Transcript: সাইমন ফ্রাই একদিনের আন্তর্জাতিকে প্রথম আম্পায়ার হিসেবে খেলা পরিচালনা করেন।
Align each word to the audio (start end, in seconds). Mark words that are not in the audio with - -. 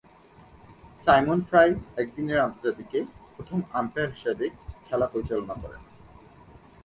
সাইমন 0.99 1.39
ফ্রাই 1.47 1.69
একদিনের 2.01 2.39
আন্তর্জাতিকে 2.47 2.99
প্রথম 3.35 3.59
আম্পায়ার 3.79 4.13
হিসেবে 4.15 4.45
খেলা 4.87 5.07
পরিচালনা 5.13 5.55
করেন। 5.63 5.81